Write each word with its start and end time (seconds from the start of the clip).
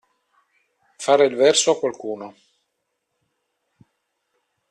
Fare 0.97 1.27
il 1.27 1.35
verso 1.35 1.69
a 1.73 1.77
qualcuno. 1.77 2.33